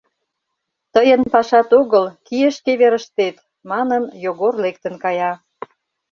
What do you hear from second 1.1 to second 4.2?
пашат огыл, кие шке верыштет,— манын,